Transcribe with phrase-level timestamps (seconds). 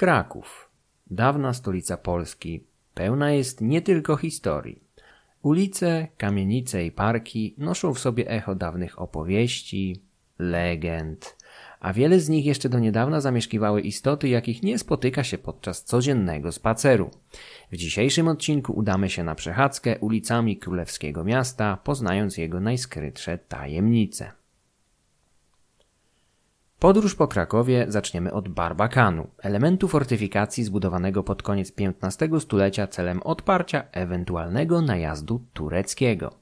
[0.00, 0.70] Kraków,
[1.10, 2.64] dawna stolica Polski,
[2.94, 4.82] pełna jest nie tylko historii.
[5.42, 10.02] Ulice, kamienice i parki noszą w sobie echo dawnych opowieści,
[10.38, 11.36] legend,
[11.80, 16.52] a wiele z nich jeszcze do niedawna zamieszkiwały istoty, jakich nie spotyka się podczas codziennego
[16.52, 17.10] spaceru.
[17.72, 24.39] W dzisiejszym odcinku udamy się na przechadzkę ulicami królewskiego miasta, poznając jego najskrytsze tajemnice.
[26.80, 33.84] Podróż po Krakowie zaczniemy od Barbakanu, elementu fortyfikacji zbudowanego pod koniec XV stulecia celem odparcia
[33.92, 36.34] ewentualnego najazdu tureckiego.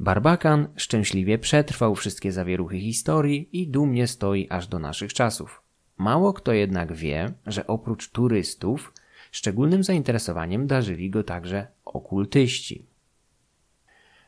[0.00, 5.62] Barbakan szczęśliwie przetrwał wszystkie zawieruchy historii i dumnie stoi aż do naszych czasów.
[5.98, 8.92] Mało kto jednak wie, że oprócz turystów
[9.32, 12.89] szczególnym zainteresowaniem darzyli go także okultyści.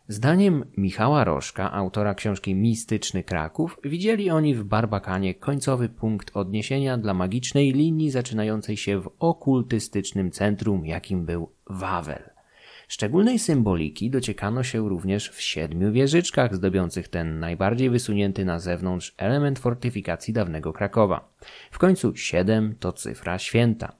[0.09, 7.15] Zdaniem Michała Rożka, autora książki Mistyczny Kraków, widzieli oni w Barbakanie końcowy punkt odniesienia dla
[7.15, 12.23] magicznej linii zaczynającej się w okultystycznym centrum, jakim był Wawel.
[12.89, 19.59] Szczególnej symboliki dociekano się również w siedmiu wieżyczkach zdobiących ten najbardziej wysunięty na zewnątrz element
[19.59, 21.29] fortyfikacji dawnego Krakowa.
[21.71, 23.93] W końcu siedem to cyfra święta.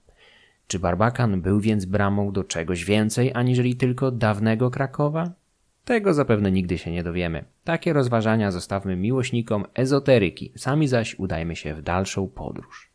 [0.67, 5.42] Czy Barbakan był więc bramą do czegoś więcej aniżeli tylko dawnego Krakowa?
[5.85, 7.45] Tego zapewne nigdy się nie dowiemy.
[7.63, 12.89] Takie rozważania zostawmy miłośnikom ezoteryki, sami zaś udajmy się w dalszą podróż.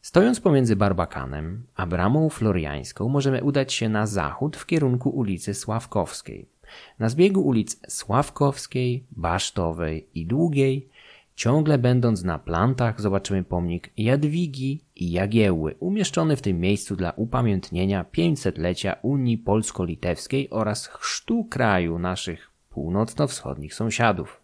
[0.00, 6.46] Stojąc pomiędzy Barbakanem a bramą floriańską, możemy udać się na zachód w kierunku ulicy Sławkowskiej.
[6.98, 10.88] Na zbiegu ulic Sławkowskiej, Basztowej i Długiej
[11.34, 18.04] Ciągle będąc na plantach zobaczymy pomnik Jadwigi i Jagiełły, umieszczony w tym miejscu dla upamiętnienia
[18.16, 24.40] 500-lecia Unii Polsko-Litewskiej oraz chrztu kraju naszych północno-wschodnich sąsiadów.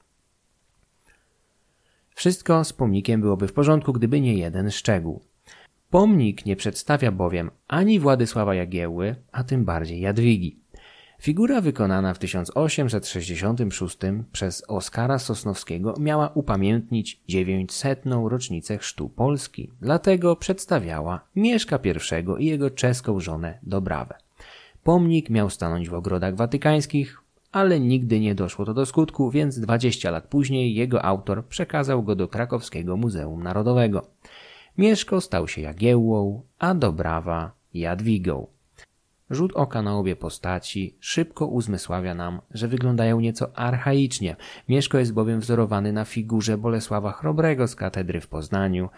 [2.14, 5.20] Wszystko z pomnikiem byłoby w porządku, gdyby nie jeden szczegół.
[5.90, 10.60] Pomnik nie przedstawia bowiem ani Władysława Jagiełły, a tym bardziej Jadwigi.
[11.20, 13.98] Figura wykonana w 1866
[14.32, 18.02] przez Oskara Sosnowskiego miała upamiętnić 900.
[18.28, 21.78] rocznicę chrztu Polski, dlatego przedstawiała Mieszka
[22.38, 24.14] I i jego czeską żonę Dobrawę.
[24.82, 27.22] Pomnik miał stanąć w ogrodach watykańskich,
[27.52, 32.14] ale nigdy nie doszło to do skutku, więc 20 lat później jego autor przekazał go
[32.14, 34.06] do krakowskiego Muzeum Narodowego.
[34.78, 38.57] Mieszko stał się Jagiełłą, a Dobrawa Jadwigą.
[39.30, 44.36] Rzut oka na obie postaci szybko uzmysławia nam, że wyglądają nieco archaicznie.
[44.68, 48.88] Mieszko jest bowiem wzorowany na figurze Bolesława Chrobrego z katedry w Poznaniu.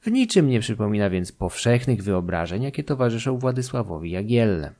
[0.00, 4.72] W niczym nie przypomina więc powszechnych wyobrażeń, jakie towarzyszą Władysławowi Jagielle.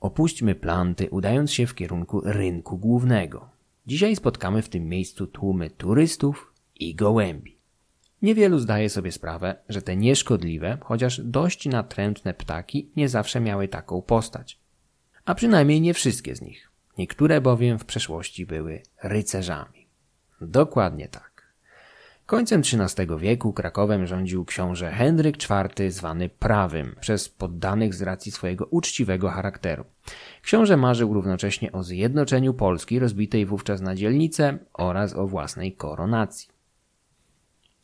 [0.00, 3.48] Opuśćmy planty, udając się w kierunku rynku głównego.
[3.86, 7.59] Dzisiaj spotkamy w tym miejscu tłumy turystów i gołębi.
[8.22, 14.02] Niewielu zdaje sobie sprawę, że te nieszkodliwe, chociaż dość natrętne ptaki nie zawsze miały taką
[14.02, 14.60] postać.
[15.24, 16.70] A przynajmniej nie wszystkie z nich.
[16.98, 19.86] Niektóre bowiem w przeszłości były rycerzami.
[20.40, 21.30] Dokładnie tak.
[22.26, 28.66] Końcem XIII wieku Krakowem rządził książę Henryk IV, zwany Prawym, przez poddanych z racji swojego
[28.66, 29.84] uczciwego charakteru.
[30.42, 36.59] Książę marzył równocześnie o zjednoczeniu Polski rozbitej wówczas na dzielnice oraz o własnej koronacji.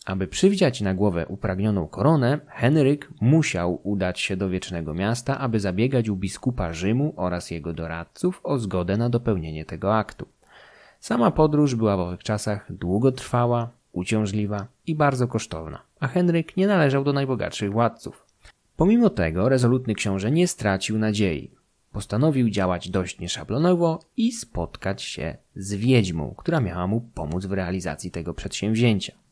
[0.07, 6.09] Aby przywdziać na głowę upragnioną koronę, Henryk musiał udać się do Wiecznego Miasta, aby zabiegać
[6.09, 10.29] u biskupa Rzymu oraz jego doradców o zgodę na dopełnienie tego aktu.
[11.01, 17.05] Sama podróż była w owych czasach długotrwała, uciążliwa i bardzo kosztowna, a Henryk nie należał
[17.05, 18.27] do najbogatszych władców.
[18.77, 21.51] Pomimo tego rezolutny książę nie stracił nadziei.
[21.93, 28.11] Postanowił działać dość nieszablonowo i spotkać się z wiedźmą, która miała mu pomóc w realizacji
[28.11, 29.26] tego przedsięwzięcia.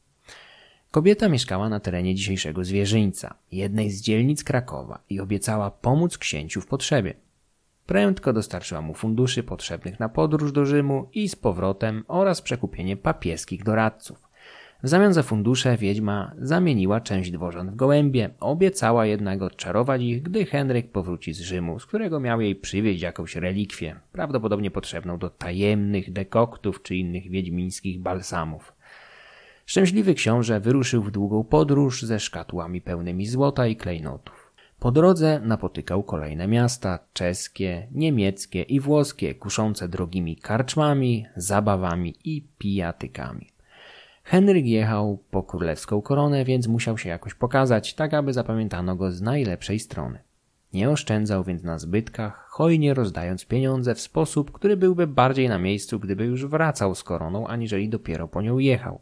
[0.95, 6.67] Kobieta mieszkała na terenie dzisiejszego Zwierzyńca, jednej z dzielnic Krakowa i obiecała pomóc księciu w
[6.67, 7.15] potrzebie.
[7.87, 13.65] Prędko dostarczyła mu funduszy potrzebnych na podróż do Rzymu i z powrotem oraz przekupienie papieskich
[13.65, 14.29] doradców.
[14.83, 20.47] W zamian za fundusze wiedźma zamieniła część dworzan w gołębie, obiecała jednak odczarować ich, gdy
[20.47, 26.13] Henryk powróci z Rzymu, z którego miał jej przywieźć jakąś relikwię, prawdopodobnie potrzebną do tajemnych
[26.13, 28.74] dekoktów czy innych wiedźmińskich balsamów.
[29.67, 34.53] Szczęśliwy książę wyruszył w długą podróż ze szkatułami pełnymi złota i klejnotów.
[34.79, 43.51] Po drodze napotykał kolejne miasta czeskie, niemieckie i włoskie, kuszące drogimi karczmami, zabawami i pijatykami.
[44.25, 49.23] Henryk jechał po królewską koronę, więc musiał się jakoś pokazać, tak aby zapamiętano go z
[49.23, 50.19] najlepszej strony.
[50.73, 56.01] Nie oszczędzał więc na zbytkach, hojnie rozdając pieniądze w sposób, który byłby bardziej na miejscu,
[56.01, 59.01] gdyby już wracał z koroną, aniżeli dopiero po nią jechał.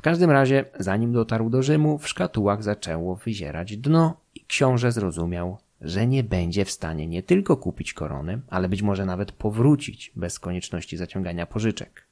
[0.00, 5.58] W każdym razie, zanim dotarł do Rzymu, w szkatułach zaczęło wyzierać dno i książę zrozumiał,
[5.80, 10.38] że nie będzie w stanie nie tylko kupić korony, ale być może nawet powrócić bez
[10.38, 12.06] konieczności zaciągania pożyczek.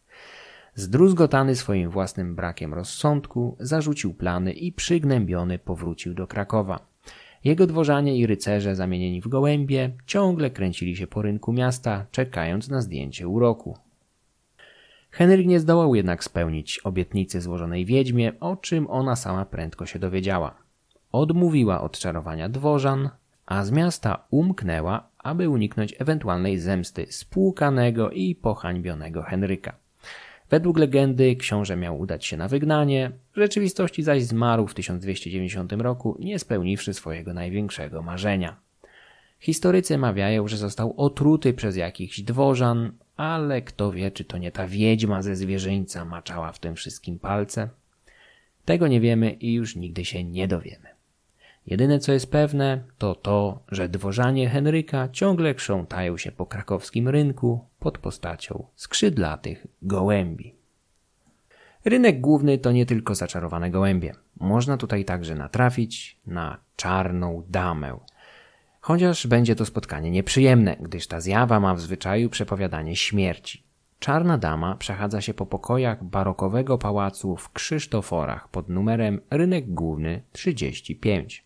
[0.75, 6.87] Zdruzgotany swoim własnym brakiem rozsądku, zarzucił plany i przygnębiony powrócił do Krakowa.
[7.45, 12.83] Jego dworzanie i rycerze zamienieni w gołębie ciągle kręcili się po rynku miasta, czekając na
[12.83, 13.88] zdjęcie uroku.
[15.19, 20.55] Henryk nie zdołał jednak spełnić obietnicy złożonej wiedźmie, o czym ona sama prędko się dowiedziała.
[21.13, 23.11] Odmówiła odczarowania dworzan,
[23.47, 29.77] a z miasta umknęła, aby uniknąć ewentualnej zemsty spłukanego i pohańbionego Henryka.
[30.51, 36.17] Według legendy książę miał udać się na wygnanie, w rzeczywistości zaś zmarł w 1290 roku,
[36.21, 38.57] nie spełniwszy swojego największego marzenia.
[39.41, 44.69] Historycy mawiają, że został otruty przez jakichś dworzan, ale kto wie, czy to nie ta
[44.69, 47.69] wiedźma ze zwierzyńca maczała w tym wszystkim palce?
[48.65, 50.89] Tego nie wiemy i już nigdy się nie dowiemy.
[51.67, 57.65] Jedyne co jest pewne, to to, że dworzanie Henryka ciągle krzątają się po krakowskim rynku
[57.79, 60.55] pod postacią skrzydlatych gołębi.
[61.85, 64.15] Rynek główny to nie tylko zaczarowane gołębie.
[64.41, 67.99] Można tutaj także natrafić na czarną damę.
[68.81, 73.69] Chociaż będzie to spotkanie nieprzyjemne, gdyż ta zjawa ma w zwyczaju przepowiadanie śmierci.
[73.99, 81.45] Czarna dama przechadza się po pokojach barokowego pałacu w Krzysztoforach pod numerem Rynek Główny 35.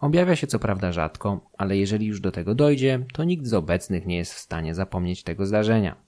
[0.00, 4.06] Objawia się co prawda rzadko, ale jeżeli już do tego dojdzie, to nikt z obecnych
[4.06, 6.03] nie jest w stanie zapomnieć tego zdarzenia.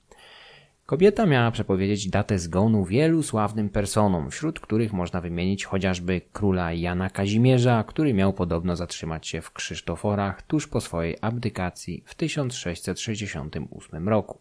[0.87, 7.11] Kobieta miała przepowiedzieć datę zgonu wielu sławnym personom, wśród których można wymienić chociażby króla Jana
[7.11, 14.39] Kazimierza, który miał podobno zatrzymać się w Krzysztoforach tuż po swojej abdykacji w 1668 roku.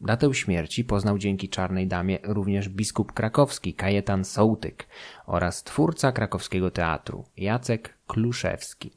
[0.00, 4.86] Datę śmierci poznał dzięki Czarnej Damie również biskup krakowski Kajetan Sołtyk
[5.26, 8.90] oraz twórca krakowskiego teatru Jacek Kluszewski.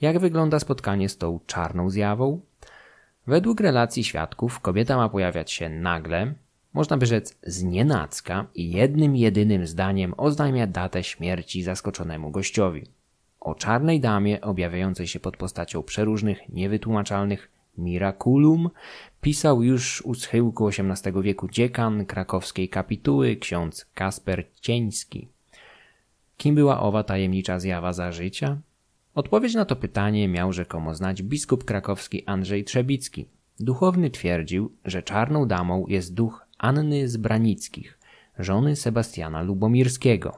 [0.00, 2.40] Jak wygląda spotkanie z tą czarną zjawą?
[3.26, 6.34] Według relacji świadków kobieta ma pojawiać się nagle,
[6.74, 12.86] można by rzec znienacka i jednym jedynym zdaniem oznajmia datę śmierci zaskoczonemu gościowi.
[13.40, 18.70] O czarnej damie objawiającej się pod postacią przeróżnych, niewytłumaczalnych Miraculum
[19.20, 25.28] pisał już u schyłku XVIII wieku dziekan krakowskiej kapituły ksiądz Kasper Cieński.
[26.36, 28.58] Kim była owa tajemnicza zjawa za życia?
[29.14, 33.28] Odpowiedź na to pytanie miał rzekomo znać biskup krakowski Andrzej Trzebicki.
[33.60, 37.18] Duchowny twierdził, że czarną damą jest duch Anny z
[38.38, 40.36] żony Sebastiana Lubomirskiego.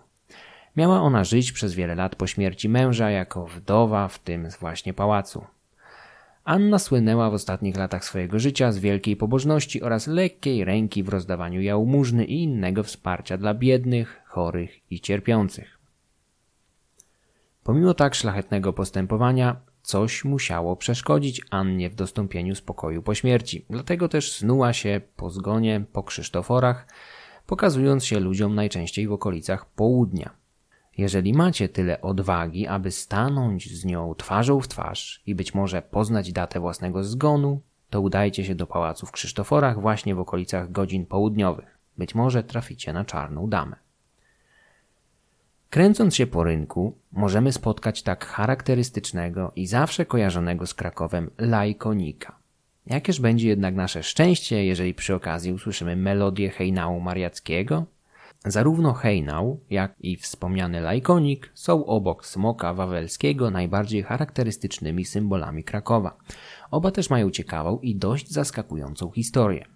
[0.76, 5.44] Miała ona żyć przez wiele lat po śmierci męża jako wdowa w tym właśnie pałacu.
[6.44, 11.60] Anna słynęła w ostatnich latach swojego życia z wielkiej pobożności oraz lekkiej ręki w rozdawaniu
[11.60, 15.75] jałmużny i innego wsparcia dla biednych, chorych i cierpiących.
[17.66, 23.64] Pomimo tak szlachetnego postępowania, coś musiało przeszkodzić Annie w dostąpieniu spokoju po śmierci.
[23.70, 26.86] Dlatego też snuła się po zgonie po Krzysztoforach,
[27.46, 30.30] pokazując się ludziom najczęściej w okolicach południa.
[30.98, 36.32] Jeżeli macie tyle odwagi, aby stanąć z nią twarzą w twarz i być może poznać
[36.32, 37.60] datę własnego zgonu,
[37.90, 41.78] to udajcie się do pałacu w Krzysztoforach właśnie w okolicach godzin południowych.
[41.98, 43.85] Być może traficie na czarną damę.
[45.76, 52.38] Kręcąc się po rynku, możemy spotkać tak charakterystycznego i zawsze kojarzonego z Krakowem lajkonika.
[52.86, 57.84] Jakież będzie jednak nasze szczęście, jeżeli przy okazji usłyszymy melodię hejnału mariackiego?
[58.44, 66.16] Zarówno hejnał, jak i wspomniany lajkonik są obok smoka wawelskiego najbardziej charakterystycznymi symbolami Krakowa.
[66.70, 69.75] Oba też mają ciekawą i dość zaskakującą historię.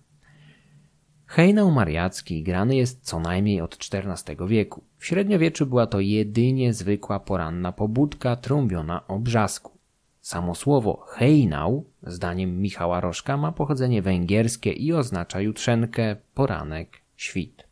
[1.30, 4.82] Hejnał mariacki grany jest co najmniej od XIV wieku.
[4.98, 9.78] W średniowieczu była to jedynie zwykła poranna pobudka trąbiona o brzasku.
[10.20, 17.68] Samo słowo hejnał, zdaniem Michała Rożka, ma pochodzenie węgierskie i oznacza jutrzenkę, poranek, świt.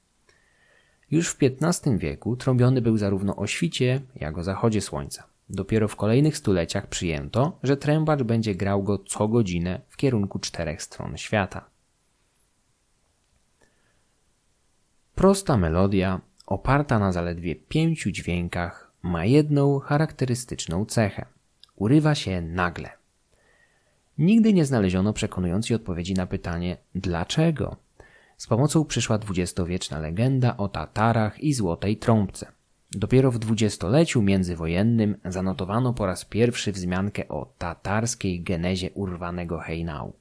[1.11, 5.25] Już w XV wieku trąbiony był zarówno o świcie, jak o zachodzie słońca.
[5.51, 10.83] Dopiero w kolejnych stuleciach przyjęto, że trębacz będzie grał go co godzinę w kierunku czterech
[10.83, 11.78] stron świata.
[15.19, 21.27] Prosta melodia, oparta na zaledwie pięciu dźwiękach, ma jedną charakterystyczną cechę.
[21.77, 22.91] Urywa się nagle.
[24.19, 27.77] Nigdy nie znaleziono przekonującej odpowiedzi na pytanie dlaczego.
[28.37, 32.47] Z pomocą przyszła dwudziestowieczna legenda o Tatarach i Złotej Trąbce.
[32.91, 40.13] Dopiero w dwudziestoleciu międzywojennym zanotowano po raz pierwszy wzmiankę o tatarskiej genezie urwanego hejnału.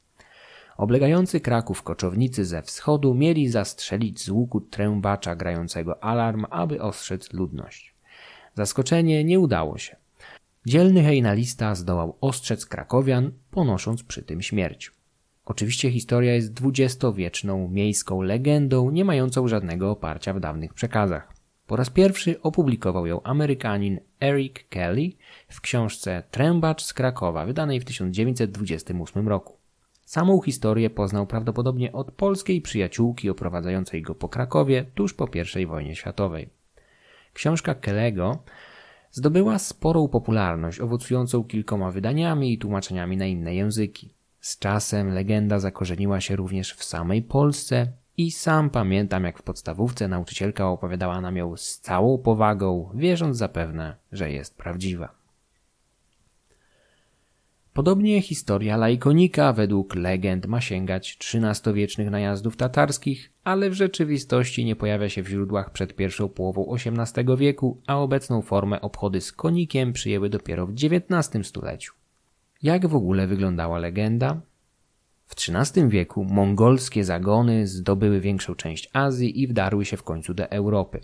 [0.77, 7.95] Oblegający Kraków koczownicy ze wschodu mieli zastrzelić z łuku trębacza grającego alarm, aby ostrzec ludność.
[8.55, 9.95] Zaskoczenie nie udało się.
[10.65, 14.91] Dzielny hejnalista zdołał ostrzec krakowian, ponosząc przy tym śmierć.
[15.45, 21.33] Oczywiście historia jest dwudziestowieczną miejską legendą, nie mającą żadnego oparcia w dawnych przekazach.
[21.67, 25.11] Po raz pierwszy opublikował ją Amerykanin Eric Kelly
[25.49, 29.56] w książce Trębacz z Krakowa, wydanej w 1928 roku.
[30.07, 35.27] Samą historię poznał prawdopodobnie od polskiej przyjaciółki oprowadzającej go po Krakowie tuż po
[35.59, 36.49] I wojnie światowej.
[37.33, 38.43] Książka Kellego
[39.11, 44.13] zdobyła sporą popularność, owocującą kilkoma wydaniami i tłumaczeniami na inne języki.
[44.39, 47.87] Z czasem legenda zakorzeniła się również w samej Polsce
[48.17, 53.95] i sam pamiętam, jak w podstawówce nauczycielka opowiadała nam ją z całą powagą, wierząc zapewne,
[54.11, 55.16] że jest prawdziwa.
[57.77, 65.09] Podobnie historia lajkonika według legend ma sięgać XIII-wiecznych najazdów tatarskich, ale w rzeczywistości nie pojawia
[65.09, 70.29] się w źródłach przed pierwszą połową XVIII wieku, a obecną formę obchody z konikiem przyjęły
[70.29, 71.93] dopiero w XIX stuleciu.
[72.63, 74.41] Jak w ogóle wyglądała legenda?
[75.27, 80.49] W XIII wieku mongolskie zagony zdobyły większą część Azji i wdarły się w końcu do
[80.49, 80.99] Europy.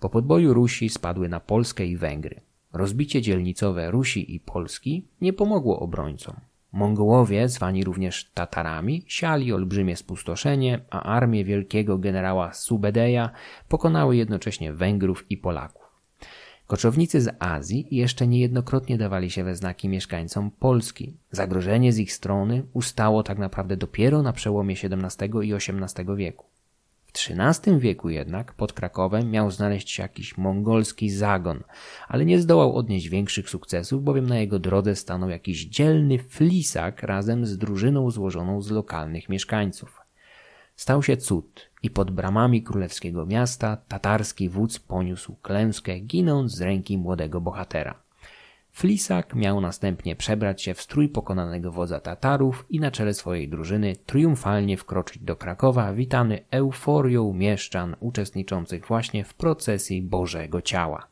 [0.00, 2.40] Po podboju Rusi spadły na Polskę i Węgry.
[2.72, 6.36] Rozbicie dzielnicowe Rusi i Polski nie pomogło obrońcom.
[6.72, 13.30] Mongołowie, zwani również Tatarami, siali olbrzymie spustoszenie, a armie wielkiego generała Subedeja
[13.68, 15.82] pokonały jednocześnie Węgrów i Polaków.
[16.66, 21.16] Koczownicy z Azji jeszcze niejednokrotnie dawali się we znaki mieszkańcom Polski.
[21.30, 26.46] Zagrożenie z ich strony ustało tak naprawdę dopiero na przełomie XVII i XVIII wieku.
[27.12, 31.62] W XIII wieku jednak pod Krakowem miał znaleźć się jakiś mongolski zagon,
[32.08, 37.46] ale nie zdołał odnieść większych sukcesów, bowiem na jego drodze stanął jakiś dzielny flisak razem
[37.46, 40.00] z drużyną złożoną z lokalnych mieszkańców.
[40.76, 46.98] Stał się cud i pod bramami królewskiego miasta tatarski wódz poniósł klęskę, ginąc z ręki
[46.98, 48.01] młodego bohatera.
[48.72, 53.96] Flisak miał następnie przebrać się w strój pokonanego wodza Tatarów i na czele swojej drużyny
[53.96, 61.06] triumfalnie wkroczyć do Krakowa, witany euforią mieszczan uczestniczących właśnie w procesji Bożego Ciała.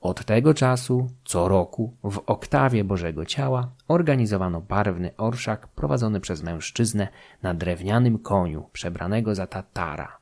[0.00, 7.08] Od tego czasu co roku w oktawie Bożego Ciała organizowano barwny orszak prowadzony przez mężczyznę
[7.42, 10.18] na drewnianym koniu przebranego za Tatara.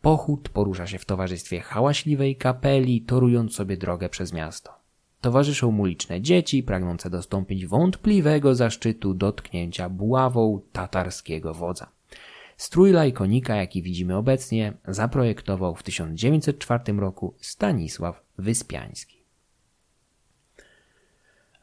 [0.00, 4.81] Pochód porusza się w towarzystwie hałaśliwej kapeli, torując sobie drogę przez miasto.
[5.22, 11.86] Towarzyszą mu liczne dzieci pragnące dostąpić wątpliwego zaszczytu dotknięcia buławą tatarskiego wodza.
[12.56, 19.22] Strój lajkonika, jaki widzimy obecnie, zaprojektował w 1904 roku Stanisław Wyspiański.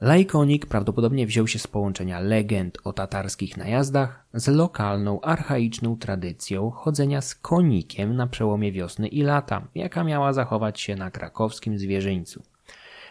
[0.02, 7.22] Lajkonik prawdopodobnie wziął się z połączenia legend o tatarskich najazdach z lokalną, archaiczną tradycją chodzenia
[7.22, 12.44] z konikiem na przełomie wiosny i lata, jaka miała zachować się na krakowskim zwierzyńcu.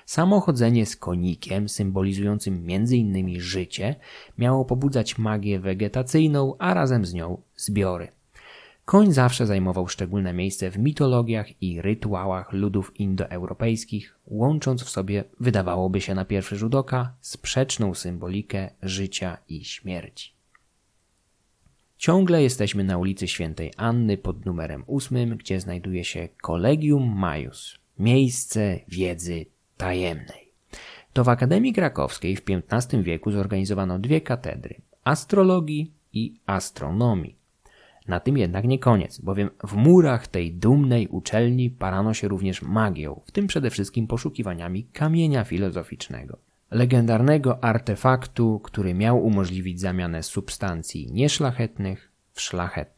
[0.09, 3.41] Samo chodzenie z konikiem, symbolizującym m.in.
[3.41, 3.97] życie,
[4.39, 8.09] miało pobudzać magię wegetacyjną, a razem z nią zbiory.
[8.85, 16.01] Koń zawsze zajmował szczególne miejsce w mitologiach i rytuałach ludów indoeuropejskich, łącząc w sobie, wydawałoby
[16.01, 20.33] się na pierwszy rzut oka, sprzeczną symbolikę życia i śmierci.
[21.99, 28.81] Ciągle jesteśmy na ulicy Świętej Anny pod numerem ósmym, gdzie znajduje się Collegium Majus, miejsce
[28.89, 29.47] wiedzy
[29.79, 30.53] tajemnej.
[31.13, 37.39] To w Akademii Krakowskiej w XV wieku zorganizowano dwie katedry astrologii i astronomii.
[38.09, 43.21] Na tym jednak nie koniec, bowiem w murach tej dumnej uczelni parano się również magią,
[43.27, 46.39] w tym przede wszystkim poszukiwaniami kamienia filozoficznego.
[46.71, 52.98] Legendarnego artefaktu, który miał umożliwić zamianę substancji nieszlachetnych w szlachetne.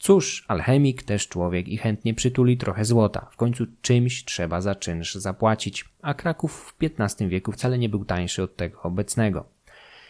[0.00, 3.26] Cóż, alchemik też człowiek i chętnie przytuli trochę złota.
[3.30, 8.04] W końcu czymś trzeba za czynsz zapłacić, a Kraków w XV wieku wcale nie był
[8.04, 9.44] tańszy od tego obecnego.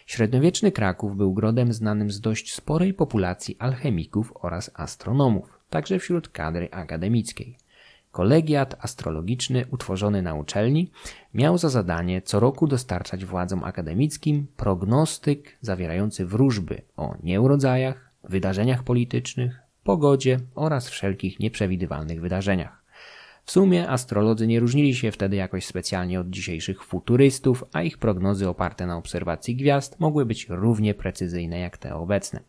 [0.07, 6.69] Średniowieczny Kraków był grodem znanym z dość sporej populacji alchemików oraz astronomów, także wśród kadry
[6.71, 7.57] akademickiej.
[8.13, 10.91] Kolegiat astrologiczny utworzony na uczelni
[11.35, 19.70] miał za zadanie co roku dostarczać władzom akademickim prognostyk zawierający wróżby o nieurodzajach, wydarzeniach politycznych,
[19.85, 22.81] pogodzie oraz wszelkich nieprzewidywalnych wydarzeniach.
[23.45, 28.49] W sumie astrolodzy nie różnili się wtedy jakoś specjalnie od dzisiejszych futurystów, a ich prognozy
[28.49, 32.41] oparte na obserwacji gwiazd mogły być równie precyzyjne jak te obecne.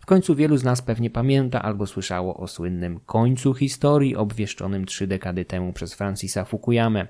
[0.00, 5.06] W końcu wielu z nas pewnie pamięta albo słyszało o słynnym końcu historii obwieszczonym trzy
[5.06, 7.06] dekady temu przez Francisa Fukuyamę.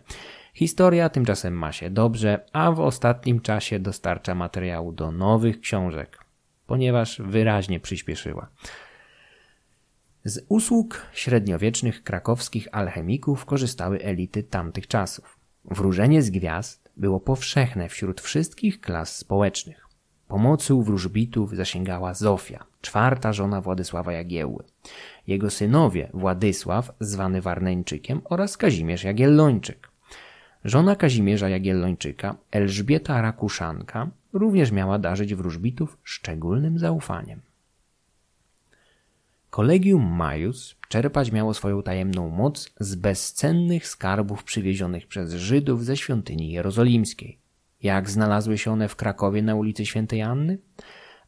[0.55, 6.19] Historia tymczasem ma się dobrze, a w ostatnim czasie dostarcza materiału do nowych książek.
[6.67, 8.49] ponieważ wyraźnie przyspieszyła.
[10.25, 15.39] Z usług średniowiecznych krakowskich alchemików korzystały elity tamtych czasów.
[15.65, 19.87] Wróżenie z gwiazd było powszechne wśród wszystkich klas społecznych.
[20.29, 24.65] Pomocy u wróżbitów zasięgała Zofia, czwarta żona Władysława Jagiełły.
[25.27, 29.89] Jego synowie Władysław, zwany Warneńczykiem oraz Kazimierz Jagiellończyk.
[30.65, 37.41] Żona Kazimierza Jagiellończyka, Elżbieta Rakuszanka, również miała darzyć wróżbitów szczególnym zaufaniem.
[39.53, 46.53] Kolegium Majus czerpać miało swoją tajemną moc z bezcennych skarbów przywiezionych przez Żydów ze świątyni
[46.53, 47.39] jerozolimskiej.
[47.83, 50.59] Jak znalazły się one w Krakowie na ulicy Świętej Anny?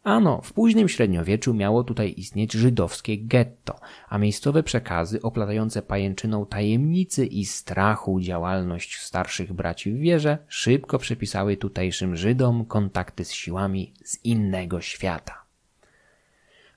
[0.02, 7.26] Ano, w późnym średniowieczu miało tutaj istnieć żydowskie getto, a miejscowe przekazy oplatające pajęczyną tajemnicy
[7.26, 14.24] i strachu działalność starszych braci w wierze szybko przypisały tutejszym Żydom kontakty z siłami z
[14.24, 15.43] innego świata.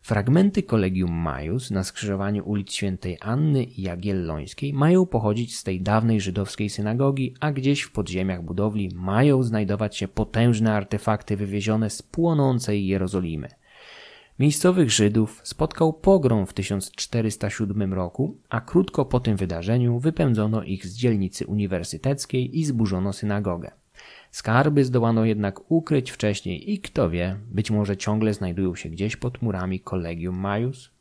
[0.08, 6.22] Fragmenty Kolegium Majus na skrzyżowaniu ulic Świętej Anny i Jagiellońskiej mają pochodzić z tej dawnej
[6.22, 12.88] żydowskiej synagogi, a gdzieś w podziemiach budowli mają znajdować się potężne artefakty wywiezione z płonącej
[12.88, 13.48] Jerozolimy.
[14.40, 20.96] Miejscowych Żydów spotkał pogrom w 1407 roku, a krótko po tym wydarzeniu wypędzono ich z
[20.96, 23.72] dzielnicy uniwersyteckiej i zburzono synagogę.
[24.31, 29.41] Skarby zdołano jednak ukryć wcześniej i kto wie, być może ciągle znajdują się gdzieś pod
[29.41, 30.91] murami Collegium Majus?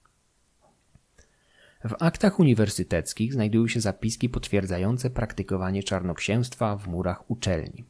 [1.84, 7.84] W aktach uniwersyteckich znajdują się zapiski potwierdzające praktykowanie czarnoksięstwa w murach uczelni.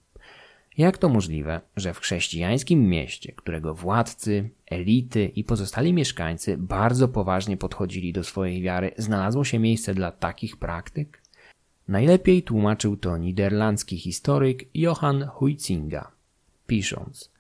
[0.79, 7.57] Jak to możliwe, że w chrześcijańskim mieście, którego władcy, elity i pozostali mieszkańcy bardzo poważnie
[7.57, 11.23] podchodzili do swojej wiary, znalazło się miejsce dla takich praktyk?
[11.89, 16.13] Najlepiej tłumaczył to niderlandzki historyk Johan Huizinga,
[16.67, 17.31] pisząc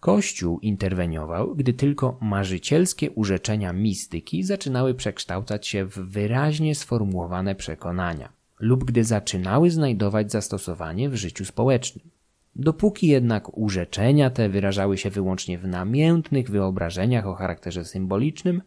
[0.00, 8.84] Kościół interweniował, gdy tylko marzycielskie urzeczenia mistyki zaczynały przekształcać się w wyraźnie sformułowane przekonania lub
[8.84, 12.10] gdy zaczynały znajdować zastosowanie w życiu społecznym.
[12.56, 18.62] Dopóki jednak urzeczenia te wyrażały się wyłącznie w namiętnych wyobrażeniach o charakterze symbolicznym,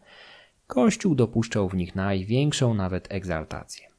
[0.66, 3.91] Kościół dopuszczał w nich największą nawet egzaltację.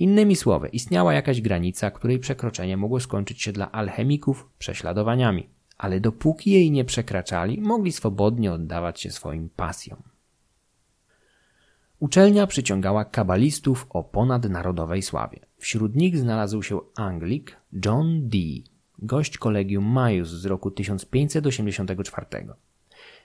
[0.00, 6.50] Innymi słowy, istniała jakaś granica, której przekroczenie mogło skończyć się dla alchemików prześladowaniami, ale dopóki
[6.50, 10.02] jej nie przekraczali, mogli swobodnie oddawać się swoim pasjom.
[11.98, 15.38] Uczelnia przyciągała kabalistów o ponadnarodowej sławie.
[15.58, 18.64] Wśród nich znalazł się Anglik John Dee,
[18.98, 22.26] gość kolegium Majus z roku 1584.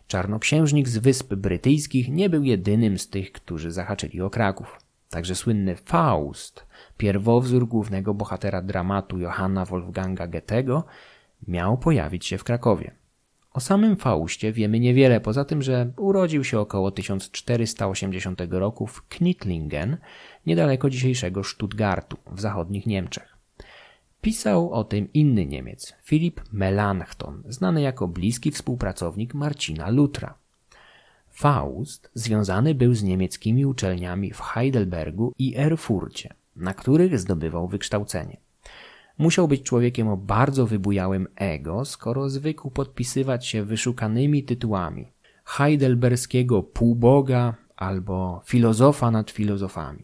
[0.07, 4.84] Czarnoksiężnik z Wysp Brytyjskich nie był jedynym z tych, którzy zahaczyli o Kraków.
[5.09, 6.65] Także słynny Faust,
[6.97, 10.83] pierwowzór głównego bohatera dramatu Johanna Wolfganga Goethego,
[11.47, 12.95] miał pojawić się w Krakowie.
[13.55, 19.97] O samym Faustie wiemy niewiele, poza tym, że urodził się około 1480 roku w Knittlingen,
[20.45, 23.37] niedaleko dzisiejszego Stuttgartu, w zachodnich Niemczech.
[24.21, 30.37] Pisał o tym inny Niemiec, Philipp Melanchthon, znany jako bliski współpracownik Marcina Lutra.
[31.35, 38.37] Faust związany był z niemieckimi uczelniami w Heidelbergu i Erfurcie, na których zdobywał wykształcenie.
[39.17, 45.07] Musiał być człowiekiem o bardzo wybujałym ego, skoro zwykł podpisywać się wyszukanymi tytułami
[45.45, 50.03] heidelberskiego półboga albo filozofa nad filozofami.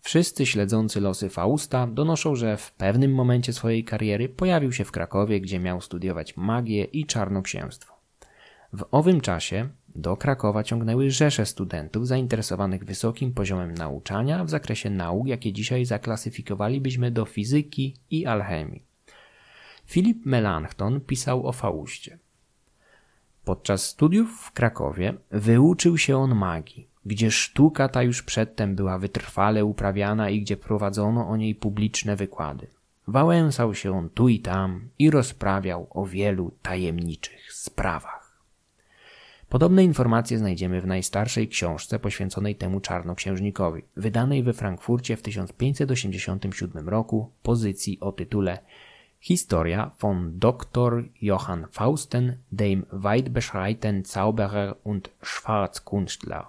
[0.00, 5.40] Wszyscy śledzący losy Fausta donoszą, że w pewnym momencie swojej kariery pojawił się w Krakowie,
[5.40, 7.94] gdzie miał studiować magię i czarnoksięstwo.
[8.72, 15.26] W owym czasie do Krakowa ciągnęły rzesze studentów zainteresowanych wysokim poziomem nauczania w zakresie nauk,
[15.26, 18.82] jakie dzisiaj zaklasyfikowalibyśmy do fizyki i alchemii.
[19.86, 22.18] Filip Melanchthon pisał o Faustie.
[23.44, 29.64] Podczas studiów w Krakowie wyuczył się on magii, gdzie sztuka ta już przedtem była wytrwale
[29.64, 32.66] uprawiana i gdzie prowadzono o niej publiczne wykłady.
[33.08, 38.25] Wałęsał się on tu i tam i rozprawiał o wielu tajemniczych sprawach.
[39.48, 47.30] Podobne informacje znajdziemy w najstarszej książce poświęconej temu czarnoksiężnikowi, wydanej we Frankfurcie w 1587 roku,
[47.42, 48.58] pozycji o tytule
[49.20, 51.04] Historia von Dr.
[51.22, 56.44] Johann Fausten, dem weitbeschreiten Zauberer und Schwarzkünstler.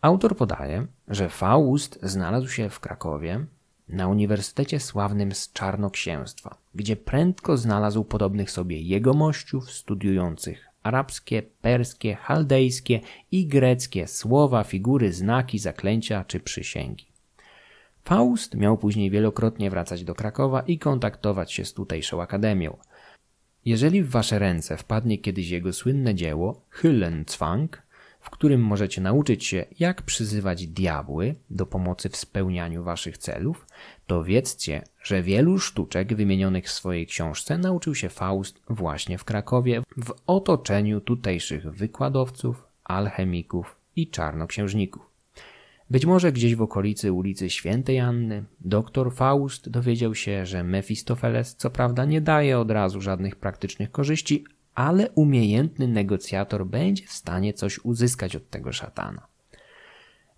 [0.00, 3.46] Autor podaje, że Faust znalazł się w Krakowie
[3.88, 13.00] na Uniwersytecie Sławnym z Czarnoksięstwa, gdzie prędko znalazł podobnych sobie jegomościów studiujących arabskie, perskie, chaldejskie
[13.30, 17.08] i greckie słowa, figury, znaki, zaklęcia czy przysięgi.
[18.04, 22.76] Faust miał później wielokrotnie wracać do Krakowa i kontaktować się z tutejszą akademią.
[23.64, 27.68] Jeżeli w wasze ręce wpadnie kiedyś jego słynne dzieło Hüllenzwang,
[28.20, 33.66] w którym możecie nauczyć się, jak przyzywać diabły do pomocy w spełnianiu waszych celów,
[34.06, 39.82] to wiedzcie, że wielu sztuczek wymienionych w swojej książce nauczył się Faust właśnie w Krakowie
[39.96, 45.08] w otoczeniu tutejszych wykładowców, alchemików i czarnoksiężników.
[45.90, 51.70] Być może gdzieś w okolicy ulicy Świętej Anny doktor Faust dowiedział się, że Mefistofeles co
[51.70, 54.44] prawda nie daje od razu żadnych praktycznych korzyści,
[54.78, 59.26] ale umiejętny negocjator będzie w stanie coś uzyskać od tego szatana.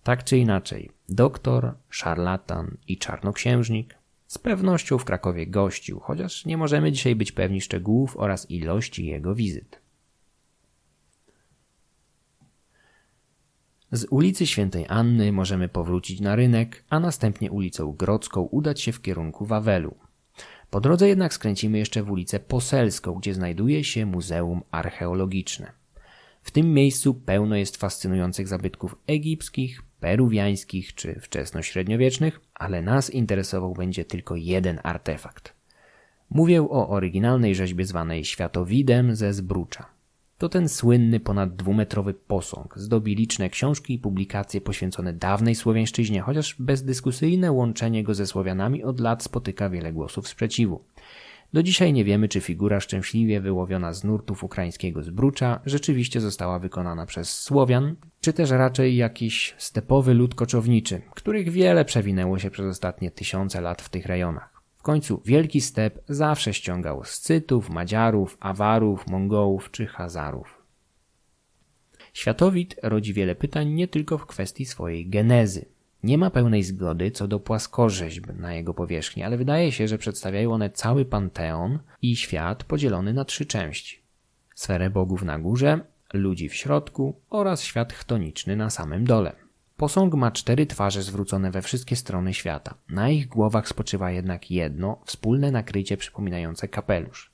[0.03, 3.95] Tak czy inaczej, doktor, szarlatan i czarnoksiężnik
[4.27, 9.35] z pewnością w Krakowie gościł, chociaż nie możemy dzisiaj być pewni szczegółów oraz ilości jego
[9.35, 9.81] wizyt.
[13.93, 19.03] Z ulicy Świętej Anny możemy powrócić na rynek, a następnie ulicą Grodzką udać się w
[19.03, 19.95] kierunku Wawelu.
[20.71, 25.73] Po drodze jednak skręcimy jeszcze w ulicę Poselską, gdzie znajduje się Muzeum Archeologiczne.
[26.43, 34.05] W tym miejscu pełno jest fascynujących zabytków egipskich, peruwiańskich czy wczesnośredniowiecznych, ale nas interesował będzie
[34.05, 35.55] tylko jeden artefakt.
[36.31, 40.00] Mówię o oryginalnej rzeźbie zwanej Światowidem ze Zbrucza.
[40.41, 46.57] To ten słynny ponad dwumetrowy posąg zdobi liczne książki i publikacje poświęcone dawnej słowiańszczyźnie, chociaż
[46.59, 50.85] bezdyskusyjne łączenie go ze Słowianami od lat spotyka wiele głosów sprzeciwu.
[51.53, 57.07] Do dzisiaj nie wiemy, czy figura szczęśliwie wyłowiona z nurtów ukraińskiego zbrucza rzeczywiście została wykonana
[57.07, 63.11] przez Słowian, czy też raczej jakiś stepowy lud koczowniczy, których wiele przewinęło się przez ostatnie
[63.11, 64.50] tysiące lat w tych rejonach.
[64.81, 70.63] W końcu Wielki Step zawsze ściągał Scytów, Madziarów, Awarów, Mongołów czy Hazarów.
[72.13, 75.65] Światowid rodzi wiele pytań nie tylko w kwestii swojej genezy.
[76.03, 80.53] Nie ma pełnej zgody co do płaskorzeźb na jego powierzchni, ale wydaje się, że przedstawiają
[80.53, 84.03] one cały panteon i świat podzielony na trzy części.
[84.55, 85.81] Sferę bogów na górze,
[86.13, 89.33] ludzi w środku oraz świat chtoniczny na samym dole.
[89.81, 92.75] Posąg ma cztery twarze zwrócone we wszystkie strony świata.
[92.89, 97.31] Na ich głowach spoczywa jednak jedno, wspólne nakrycie przypominające kapelusz.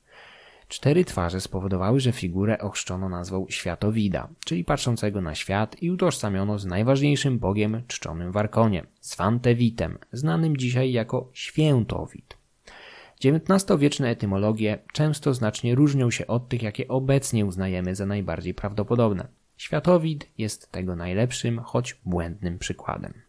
[0.68, 6.66] Cztery twarze spowodowały, że figurę ochrzczono nazwą Światowida, czyli patrzącego na świat i utożsamiono z
[6.66, 12.36] najważniejszym bogiem czczonym w Arkonie, Svantewitem, znanym dzisiaj jako Świętowid.
[13.24, 19.28] XIX-wieczne etymologie często znacznie różnią się od tych, jakie obecnie uznajemy za najbardziej prawdopodobne.
[19.56, 23.26] Światowid jest tego najlepszym, choć błędnym przykładem.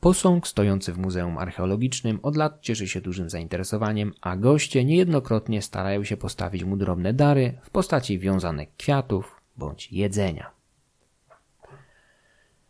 [0.00, 6.04] Posąg stojący w Muzeum Archeologicznym od lat cieszy się dużym zainteresowaniem, a goście niejednokrotnie starają
[6.04, 10.50] się postawić mu drobne dary w postaci wiązanek kwiatów bądź jedzenia.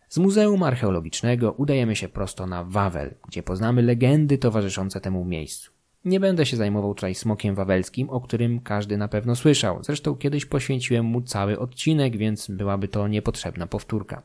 [0.09, 5.73] Z Muzeum Archeologicznego udajemy się prosto na Wawel, gdzie poznamy legendy towarzyszące temu miejscu.
[6.05, 9.85] Nie będę się zajmował tutaj smokiem wawelskim, o którym każdy na pewno słyszał.
[9.85, 14.23] Zresztą kiedyś poświęciłem mu cały odcinek, więc byłaby to niepotrzebna powtórka.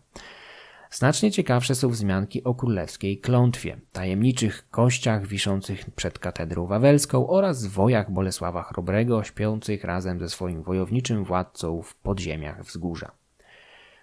[0.91, 8.11] Znacznie ciekawsze są wzmianki o królewskiej klątwie, tajemniczych kościach wiszących przed katedrą wawelską oraz wojach
[8.11, 13.11] Bolesława Chrobrego śpiących razem ze swoim wojowniczym władcą w podziemiach wzgórza.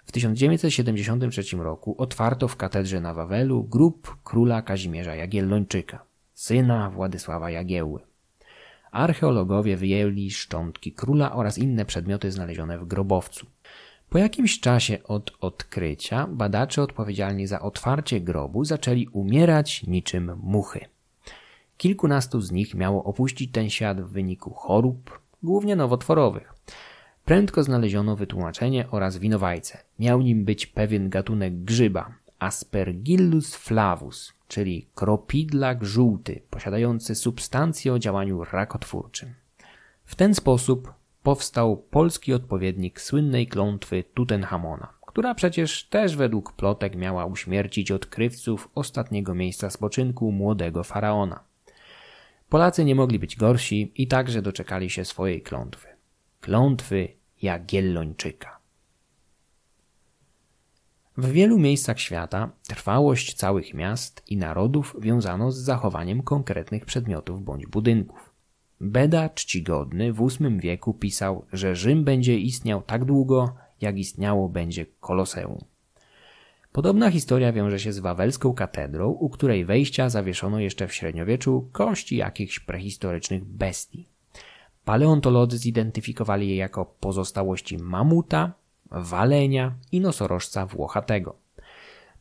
[0.05, 8.01] W 1973 roku otwarto w katedrze na Wawelu grób króla Kazimierza Jagiellończyka syna Władysława Jagiełły.
[8.91, 13.47] Archeologowie wyjęli szczątki króla oraz inne przedmioty znalezione w grobowcu.
[14.11, 20.81] Po jakimś czasie od odkrycia badacze odpowiedzialni za otwarcie grobu zaczęli umierać niczym muchy.
[21.77, 26.55] Kilkunastu z nich miało opuścić ten świat w wyniku chorób, głównie nowotworowych.
[27.25, 29.79] Prędko znaleziono wytłumaczenie oraz winowajce.
[29.99, 38.45] Miał nim być pewien gatunek grzyba, Aspergillus flavus, czyli kropidlak żółty, posiadający substancję o działaniu
[38.45, 39.35] rakotwórczym.
[40.05, 47.27] W ten sposób powstał polski odpowiednik słynnej klątwy Tutenchamona, która przecież też według plotek miała
[47.27, 51.41] uśmiercić odkrywców ostatniego miejsca spoczynku młodego faraona.
[52.49, 55.89] Polacy nie mogli być gorsi i także doczekali się swojej klątwy.
[56.41, 57.09] Klątwy
[57.43, 58.54] Jagiellończyka.
[61.17, 67.67] W wielu miejscach świata trwałość całych miast i narodów wiązano z zachowaniem konkretnych przedmiotów bądź
[67.67, 68.35] budynków.
[68.81, 74.87] Beda Czcigodny w VIII wieku pisał, że Rzym będzie istniał tak długo, jak istniało będzie
[75.01, 75.59] Koloseum.
[76.73, 82.17] Podobna historia wiąże się z wawelską katedrą, u której wejścia zawieszono jeszcze w średniowieczu kości
[82.17, 84.09] jakichś prehistorycznych bestii.
[84.85, 88.53] Paleontolodzy zidentyfikowali je jako pozostałości mamuta,
[88.95, 91.37] walenia i nosorożca włochatego.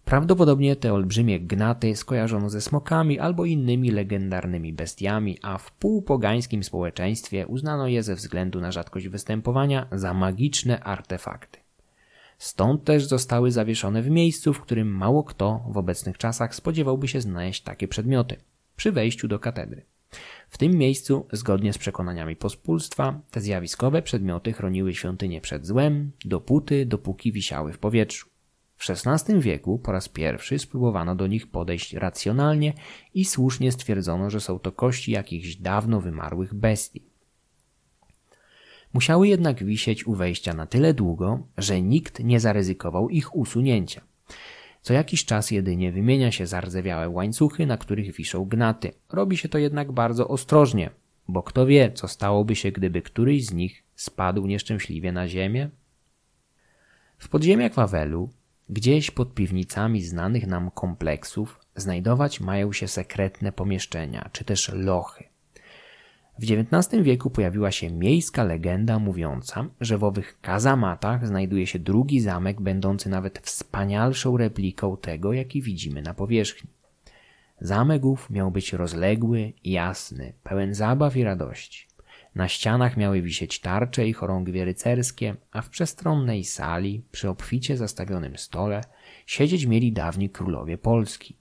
[0.05, 7.47] Prawdopodobnie te olbrzymie gnaty skojarzono ze smokami albo innymi legendarnymi bestiami, a w półpogańskim społeczeństwie
[7.47, 11.59] uznano je ze względu na rzadkość występowania za magiczne artefakty.
[12.37, 17.21] Stąd też zostały zawieszone w miejscu, w którym mało kto w obecnych czasach spodziewałby się
[17.21, 18.35] znaleźć takie przedmioty
[18.75, 19.85] przy wejściu do katedry.
[20.49, 26.85] W tym miejscu, zgodnie z przekonaniami pospólstwa, te zjawiskowe przedmioty chroniły świątynię przed złem, dopóty,
[26.85, 28.29] dopóki wisiały w powietrzu.
[28.77, 32.73] W XVI wieku po raz pierwszy spróbowano do nich podejść racjonalnie
[33.13, 37.03] i słusznie stwierdzono, że są to kości jakichś dawno wymarłych bestii.
[38.93, 44.01] Musiały jednak wisieć u wejścia na tyle długo, że nikt nie zaryzykował ich usunięcia.
[44.83, 48.91] Co jakiś czas jedynie wymienia się zardzewiałe łańcuchy, na których wiszą gnaty.
[49.09, 50.89] Robi się to jednak bardzo ostrożnie,
[51.27, 55.69] bo kto wie, co stałoby się, gdyby któryś z nich spadł nieszczęśliwie na ziemię?
[57.17, 58.29] W podziemiach Wawelu,
[58.69, 65.32] gdzieś pod piwnicami znanych nam kompleksów, znajdować mają się sekretne pomieszczenia, czy też lochy.
[66.43, 72.19] W XIX wieku pojawiła się miejska legenda mówiąca, że w owych kazamatach znajduje się drugi
[72.19, 76.69] zamek, będący nawet wspanialszą repliką tego, jaki widzimy na powierzchni.
[77.61, 81.87] Zamek ów miał być rozległy, jasny, pełen zabaw i radości.
[82.35, 88.37] Na ścianach miały wisieć tarcze i chorągwie rycerskie, a w przestronnej sali, przy obficie zastawionym
[88.37, 88.81] stole,
[89.25, 91.37] siedzieć mieli dawni królowie Polski.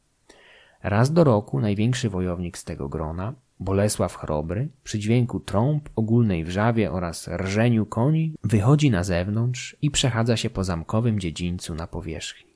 [0.83, 6.92] Raz do roku największy wojownik z tego grona, Bolesław Chrobry, przy dźwięku trąb, ogólnej wrzawie
[6.92, 12.53] oraz rżeniu koni, wychodzi na zewnątrz i przechadza się po zamkowym dziedzińcu na powierzchni.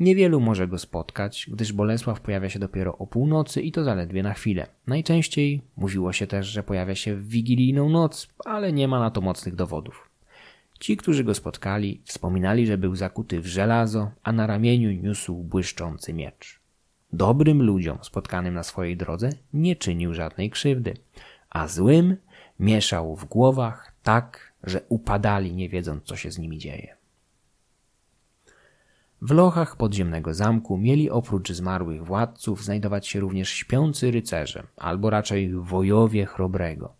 [0.00, 4.34] Niewielu może go spotkać, gdyż Bolesław pojawia się dopiero o północy i to zaledwie na
[4.34, 4.66] chwilę.
[4.86, 9.20] Najczęściej mówiło się też, że pojawia się w wigilijną noc, ale nie ma na to
[9.20, 10.10] mocnych dowodów.
[10.80, 16.12] Ci, którzy go spotkali, wspominali, że był zakuty w żelazo, a na ramieniu niósł błyszczący
[16.12, 16.63] miecz.
[17.16, 20.94] Dobrym ludziom spotkanym na swojej drodze nie czynił żadnej krzywdy,
[21.50, 22.16] a złym
[22.60, 26.96] mieszał w głowach tak, że upadali nie wiedząc co się z nimi dzieje.
[29.22, 35.50] W lochach podziemnego zamku mieli oprócz zmarłych władców znajdować się również śpiący rycerze, albo raczej
[35.54, 36.94] wojowie chrobrego.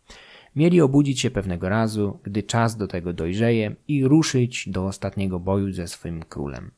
[0.57, 5.73] Mieli obudzić się pewnego razu, gdy czas do tego dojrzeje i ruszyć do ostatniego boju
[5.73, 6.71] ze swym królem.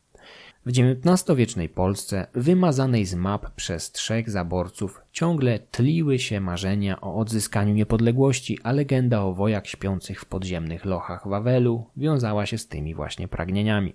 [0.67, 7.75] W XIX-wiecznej Polsce, wymazanej z map przez trzech zaborców, ciągle tliły się marzenia o odzyskaniu
[7.75, 13.29] niepodległości, a legenda o wojach śpiących w podziemnych lochach Wawelu wiązała się z tymi właśnie
[13.29, 13.95] pragnieniami.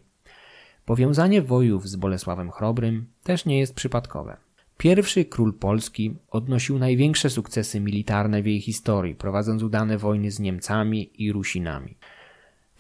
[0.86, 4.38] Powiązanie wojów z Bolesławem Chrobrym też nie jest przypadkowe.
[4.78, 11.12] Pierwszy król Polski odnosił największe sukcesy militarne w jej historii, prowadząc udane wojny z Niemcami
[11.24, 11.98] i Rusinami.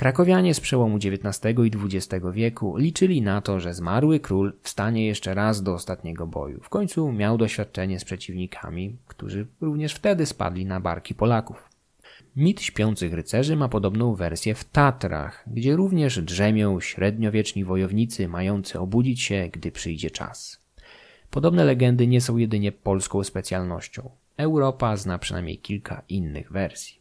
[0.01, 5.33] Krakowianie z przełomu XIX i XX wieku liczyli na to, że zmarły król wstanie jeszcze
[5.33, 6.59] raz do ostatniego boju.
[6.63, 11.69] W końcu miał doświadczenie z przeciwnikami, którzy również wtedy spadli na barki Polaków.
[12.35, 19.21] Mit śpiących rycerzy ma podobną wersję w Tatrach, gdzie również drzemią średniowieczni wojownicy mający obudzić
[19.21, 20.65] się, gdy przyjdzie czas.
[21.29, 24.09] Podobne legendy nie są jedynie polską specjalnością.
[24.37, 27.00] Europa zna przynajmniej kilka innych wersji.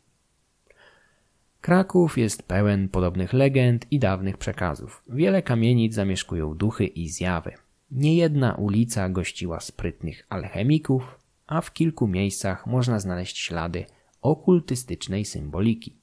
[1.61, 5.03] Kraków jest pełen podobnych legend i dawnych przekazów.
[5.09, 7.53] Wiele kamienic zamieszkują duchy i zjawy.
[7.91, 13.87] Niejedna ulica gościła sprytnych alchemików, a w kilku miejscach można znaleźć ślady
[14.23, 15.97] okultystycznej symboliki.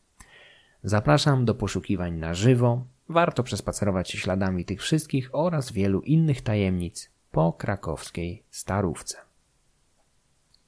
[0.84, 2.86] Zapraszam do poszukiwań na żywo.
[3.10, 9.27] Warto przespacerować się śladami tych wszystkich oraz wielu innych tajemnic po krakowskiej starówce.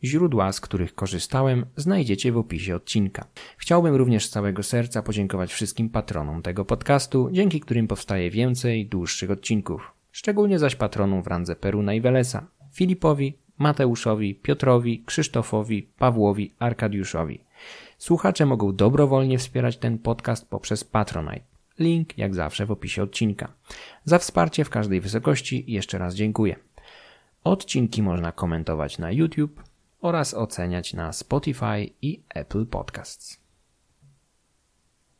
[0.03, 3.27] Źródła, z których korzystałem, znajdziecie w opisie odcinka.
[3.57, 9.31] Chciałbym również z całego serca podziękować wszystkim patronom tego podcastu, dzięki którym powstaje więcej dłuższych
[9.31, 9.91] odcinków.
[10.11, 17.43] Szczególnie zaś patronom w randze Peruna i Welesa, Filipowi, Mateuszowi, Piotrowi, Krzysztofowi, Pawłowi, Arkadiuszowi.
[17.97, 21.41] Słuchacze mogą dobrowolnie wspierać ten podcast poprzez Patronite.
[21.79, 23.53] Link jak zawsze w opisie odcinka.
[24.05, 26.55] Za wsparcie w każdej wysokości jeszcze raz dziękuję.
[27.43, 29.63] Odcinki można komentować na YouTube
[30.01, 33.38] oraz oceniać na Spotify i Apple Podcasts.